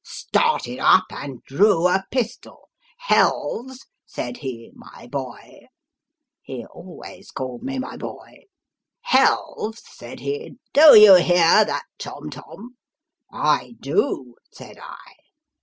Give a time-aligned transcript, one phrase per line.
[0.03, 2.69] "Started up and drew a pistol.'
[3.09, 5.67] Helves/ said he, {my boy,'
[6.47, 8.45] ho always called me, my boy'
[9.13, 11.35] Helves,' said he,' do you hear
[11.65, 12.77] that tom tom?'
[13.31, 15.11] 'I do,' said I.